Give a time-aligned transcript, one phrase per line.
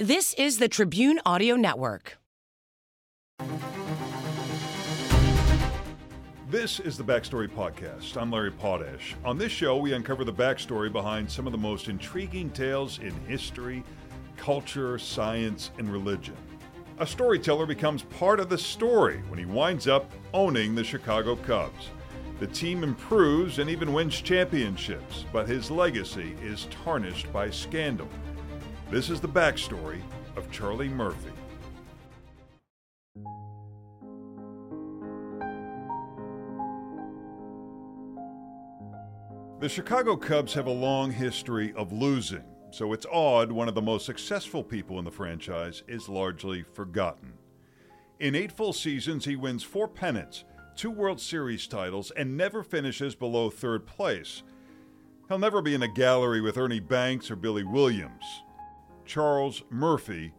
[0.00, 2.18] This is the Tribune Audio Network.
[6.48, 8.16] This is the Backstory Podcast.
[8.16, 9.16] I'm Larry Potash.
[9.24, 13.10] On this show, we uncover the backstory behind some of the most intriguing tales in
[13.26, 13.82] history,
[14.36, 16.36] culture, science, and religion.
[17.00, 21.90] A storyteller becomes part of the story when he winds up owning the Chicago Cubs.
[22.38, 28.08] The team improves and even wins championships, but his legacy is tarnished by scandal.
[28.90, 30.00] This is the backstory
[30.34, 31.30] of Charlie Murphy.
[39.60, 43.82] The Chicago Cubs have a long history of losing, so it's odd one of the
[43.82, 47.34] most successful people in the franchise is largely forgotten.
[48.20, 50.44] In eight full seasons, he wins four pennants,
[50.76, 54.42] two World Series titles, and never finishes below third place.
[55.28, 58.24] He'll never be in a gallery with Ernie Banks or Billy Williams.
[59.08, 60.34] Charles Murphy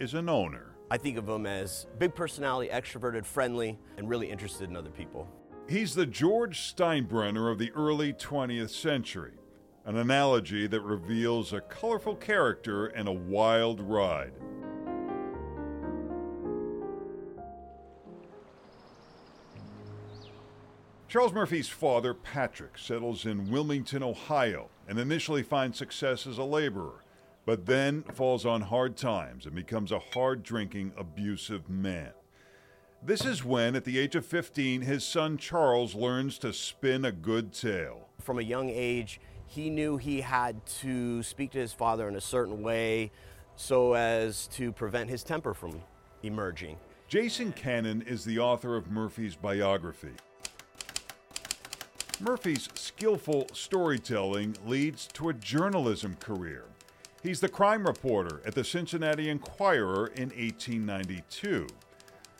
[0.00, 0.74] is an owner.
[0.90, 5.28] I think of him as big personality, extroverted, friendly, and really interested in other people.
[5.68, 9.34] He's the George Steinbrenner of the early 20th century,
[9.84, 14.32] an analogy that reveals a colorful character and a wild ride.
[21.08, 27.04] Charles Murphy's father, Patrick, settles in Wilmington, Ohio, and initially finds success as a laborer
[27.48, 32.10] but then falls on hard times and becomes a hard drinking, abusive man.
[33.02, 37.10] This is when, at the age of 15, his son Charles learns to spin a
[37.10, 38.10] good tale.
[38.20, 42.20] From a young age, he knew he had to speak to his father in a
[42.20, 43.12] certain way
[43.56, 45.80] so as to prevent his temper from
[46.22, 46.76] emerging.
[47.08, 50.12] Jason Cannon is the author of Murphy's biography.
[52.20, 56.64] Murphy's skillful storytelling leads to a journalism career.
[57.22, 61.66] He's the crime reporter at the Cincinnati Enquirer in 1892.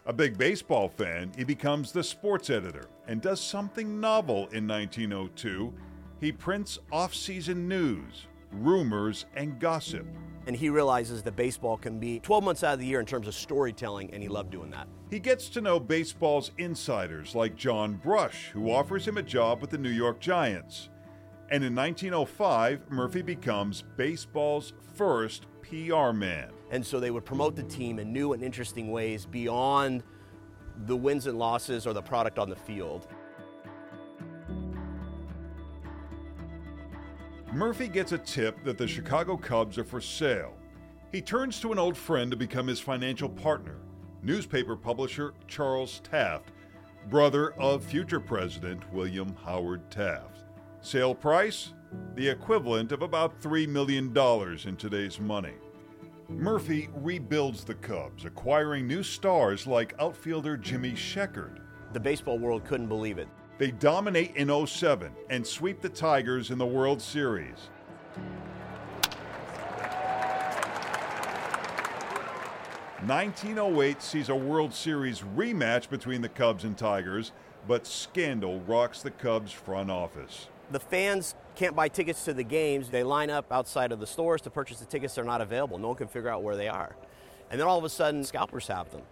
[0.07, 5.75] A big baseball fan, he becomes the sports editor and does something novel in 1902.
[6.21, 10.07] He prints off season news, rumors, and gossip.
[10.47, 13.27] And he realizes that baseball can be 12 months out of the year in terms
[13.27, 14.87] of storytelling, and he loved doing that.
[15.11, 19.71] He gets to know baseball's insiders like John Brush, who offers him a job with
[19.71, 20.89] the New York Giants.
[21.51, 26.51] And in 1905, Murphy becomes baseball's first PR man.
[26.71, 30.03] And so they would promote the team in new and interesting ways beyond
[30.85, 33.09] the wins and losses or the product on the field.
[37.53, 40.55] Murphy gets a tip that the Chicago Cubs are for sale.
[41.11, 43.79] He turns to an old friend to become his financial partner,
[44.23, 46.51] newspaper publisher Charles Taft,
[47.09, 50.38] brother of future President William Howard Taft.
[50.81, 51.75] Sale price?
[52.15, 54.17] The equivalent of about $3 million
[54.67, 55.55] in today's money.
[56.29, 61.61] Murphy rebuilds the Cubs, acquiring new stars like outfielder Jimmy Sheckard.
[61.93, 63.29] The baseball world couldn't believe it.
[63.57, 67.71] They dominate in 07 and sweep the Tigers in the World Series.
[73.07, 77.33] Nineteen oh eight sees a World Series rematch between the Cubs and Tigers,
[77.67, 80.49] but scandal rocks the Cubs front office.
[80.71, 82.91] The fans can't buy tickets to the games.
[82.91, 85.15] They line up outside of the stores to purchase the tickets.
[85.15, 85.79] They're not available.
[85.79, 86.95] No one can figure out where they are.
[87.51, 89.03] And then all of a sudden, scalpers have them.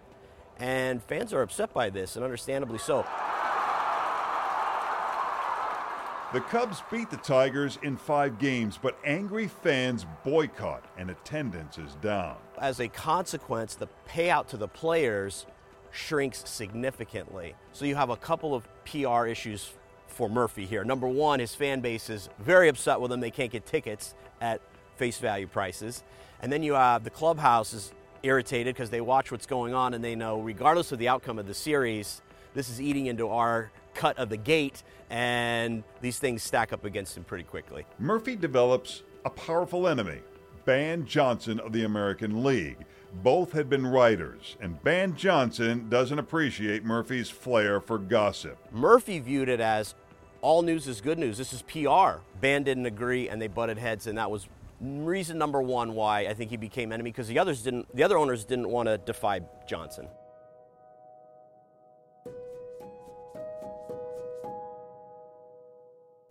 [0.59, 3.05] And fans are upset by this, and understandably so.
[6.33, 11.95] The Cubs beat the Tigers in five games, but angry fans boycott and attendance is
[11.95, 12.35] down.
[12.59, 15.45] As a consequence, the payout to the players
[15.91, 17.55] shrinks significantly.
[17.71, 19.71] So you have a couple of PR issues
[20.17, 20.83] for Murphy here.
[20.83, 23.19] Number one, his fan base is very upset with him.
[23.19, 24.61] They can't get tickets at
[24.95, 26.03] face value prices.
[26.41, 30.03] And then you have the clubhouse is irritated because they watch what's going on and
[30.03, 32.23] they know, regardless of the outcome of the series,
[32.55, 37.15] this is eating into our cut of the gate, and these things stack up against
[37.15, 37.85] him pretty quickly.
[37.99, 40.19] Murphy develops a powerful enemy,
[40.65, 42.77] Ban Johnson of the American League.
[43.21, 48.57] Both had been writers, and Ban Johnson doesn't appreciate Murphy's flair for gossip.
[48.71, 49.95] Murphy viewed it as
[50.41, 51.37] all news is good news.
[51.37, 52.19] This is PR.
[52.41, 54.47] Ban didn't agree, and they butted heads, and that was
[54.79, 57.93] reason number one why I think he became enemy because the others didn't.
[57.95, 60.07] The other owners didn't want to defy Johnson.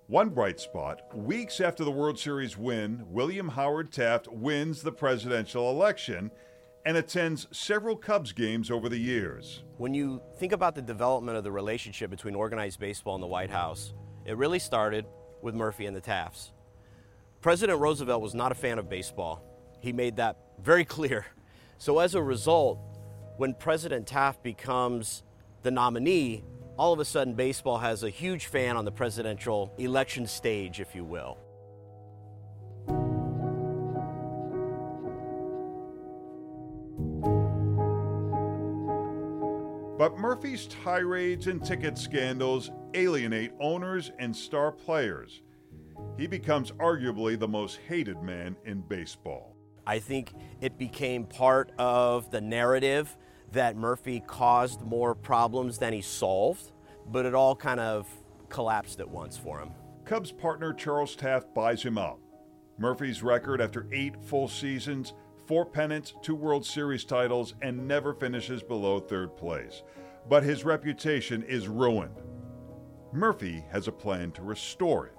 [0.09, 5.69] One bright spot weeks after the World Series win, William Howard Taft wins the presidential
[5.69, 6.31] election
[6.87, 9.65] and attends several Cubs games over the years.
[9.77, 13.51] When you think about the development of the relationship between organized baseball and the White
[13.51, 13.93] House,
[14.25, 15.05] it really started
[15.43, 16.53] with Murphy and the Tafts.
[17.41, 19.43] President Roosevelt was not a fan of baseball.
[19.81, 21.27] He made that very clear.
[21.79, 22.79] So as a result,
[23.37, 25.25] when President Taft becomes
[25.63, 26.45] the nominee,
[26.79, 30.95] all of a sudden baseball has a huge fan on the presidential election stage, if
[30.95, 31.37] you will.
[40.07, 45.43] But Murphy's tirades and ticket scandals alienate owners and star players.
[46.17, 49.57] He becomes arguably the most hated man in baseball.
[49.85, 53.17] I think it became part of the narrative
[53.51, 56.71] that Murphy caused more problems than he solved,
[57.09, 58.07] but it all kind of
[58.49, 59.71] collapsed at once for him.
[60.05, 62.21] Cubs partner Charles Taft buys him out.
[62.79, 65.15] Murphy's record after eight full seasons,
[65.47, 69.83] four pennants, two World Series titles, and never finishes below third place.
[70.29, 72.17] But his reputation is ruined.
[73.13, 75.15] Murphy has a plan to restore it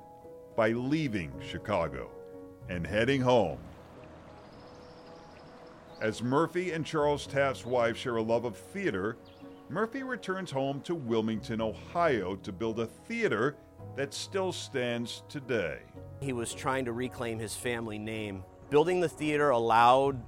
[0.56, 2.12] by leaving Chicago
[2.69, 3.59] and heading home.
[6.01, 9.18] As Murphy and Charles Taft's wife share a love of theater,
[9.69, 13.56] Murphy returns home to Wilmington, Ohio to build a theater
[13.95, 15.79] that still stands today.
[16.19, 18.44] He was trying to reclaim his family name.
[18.69, 20.22] Building the theater allowed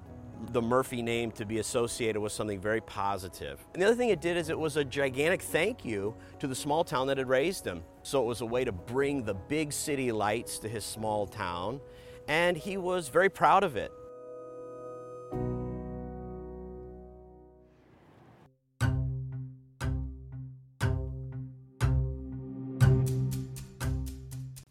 [0.52, 3.60] the Murphy name to be associated with something very positive.
[3.74, 6.56] And the other thing it did is it was a gigantic thank you to the
[6.56, 7.84] small town that had raised him.
[8.04, 11.82] So it was a way to bring the big city lights to his small town,
[12.30, 13.92] and he was very proud of it.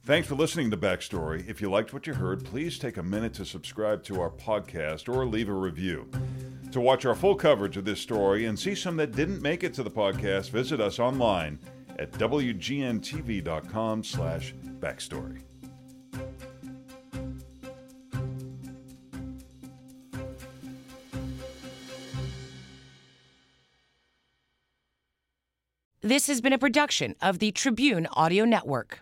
[0.09, 1.47] Thanks for listening to Backstory.
[1.47, 5.07] If you liked what you heard, please take a minute to subscribe to our podcast
[5.07, 6.09] or leave a review.
[6.73, 9.75] To watch our full coverage of this story and see some that didn't make it
[9.75, 11.59] to the podcast, visit us online
[11.99, 15.43] at wgntv.com slash backstory.
[26.01, 29.01] This has been a production of the Tribune Audio Network.